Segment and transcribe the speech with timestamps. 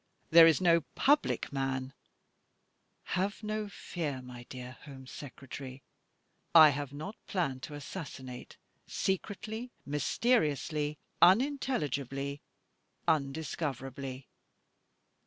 [0.31, 1.93] There is no public man—
[3.17, 5.83] have no fear, my dear Home Secretary—
[6.65, 12.41] I have not planned to assassinate secretly, mysteriously, unintelligibly,
[13.07, 14.25] undiscoverably.